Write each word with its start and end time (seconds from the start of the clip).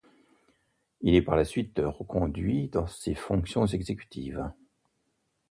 Il 1.01 1.13
est 1.13 1.21
par 1.21 1.35
la 1.35 1.45
suite 1.45 1.77
reconduit 1.79 2.69
dans 2.69 2.87
ses 2.87 3.13
fonctions 3.13 3.67
exécutives. 3.67 4.51